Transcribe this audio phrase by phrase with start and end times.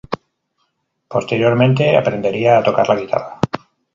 [1.13, 3.39] Posteriormente aprendería a tocar la guitarra.